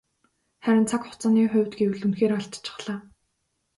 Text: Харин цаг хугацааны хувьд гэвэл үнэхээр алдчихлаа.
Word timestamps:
Харин 0.63 0.83
цаг 0.89 1.01
хугацааны 1.03 1.41
хувьд 1.51 1.73
гэвэл 1.79 2.03
үнэхээр 2.05 2.33
алдчихлаа. 2.37 2.99